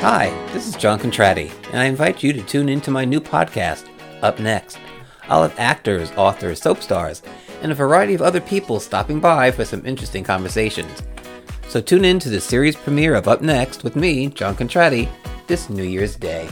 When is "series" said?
12.40-12.76